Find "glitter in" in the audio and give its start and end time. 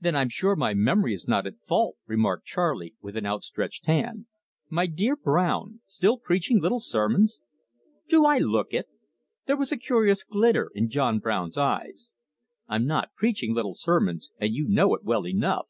10.24-10.88